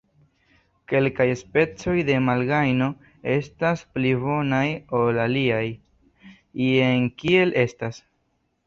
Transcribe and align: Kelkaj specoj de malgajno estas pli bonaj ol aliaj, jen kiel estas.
Kelkaj 0.93 1.27
specoj 1.41 1.93
de 2.07 2.15
malgajno 2.29 2.89
estas 3.35 3.85
pli 3.93 4.17
bonaj 4.25 4.65
ol 5.03 5.21
aliaj, 5.29 5.65
jen 6.67 7.09
kiel 7.23 7.59
estas. 7.69 8.05